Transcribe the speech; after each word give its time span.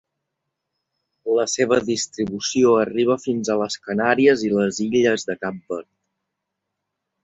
La 1.39 1.45
seva 1.57 1.77
distribució 1.91 2.73
arriba 2.85 3.19
fins 3.27 3.53
a 3.57 3.61
les 3.63 3.79
Canàries 3.87 4.49
i 4.51 4.53
les 4.59 4.83
illes 4.91 5.31
de 5.33 5.41
Cap 5.47 5.65
Verd. 5.73 5.93